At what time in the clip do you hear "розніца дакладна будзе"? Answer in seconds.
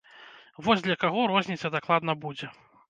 1.35-2.55